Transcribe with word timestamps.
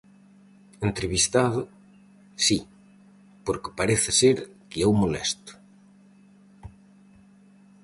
Entrevistado 0.87 1.59
-Si, 1.67 2.57
porque 3.45 3.75
parece 3.79 4.09
ser 4.21 4.37
que 4.69 4.77
eu 4.85 4.91
molesto. 5.01 5.51